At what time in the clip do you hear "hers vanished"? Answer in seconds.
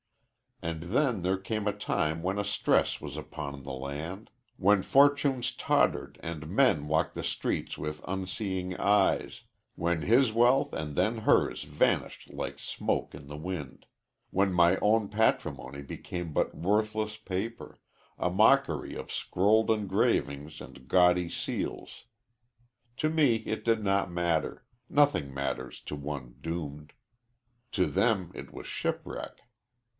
11.19-12.31